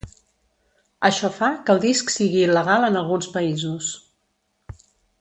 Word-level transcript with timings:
Això 1.09 1.29
fa 1.35 1.49
que 1.67 1.75
el 1.75 1.83
disc 1.85 2.15
sigui 2.15 2.41
il·legal 2.49 2.89
en 2.91 2.99
alguns 3.05 3.31
països. 3.39 3.95